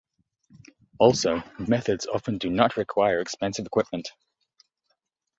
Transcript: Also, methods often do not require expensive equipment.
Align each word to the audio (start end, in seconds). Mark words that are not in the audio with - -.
Also, 0.97 1.43
methods 1.59 2.07
often 2.07 2.39
do 2.39 2.49
not 2.49 2.75
require 2.75 3.19
expensive 3.19 3.67
equipment. 3.67 4.09